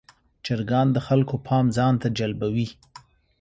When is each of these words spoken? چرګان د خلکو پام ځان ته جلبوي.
چرګان 0.45 0.87
د 0.93 0.97
خلکو 1.07 1.35
پام 1.47 1.65
ځان 1.77 1.93
ته 2.01 2.07
جلبوي. 2.17 2.67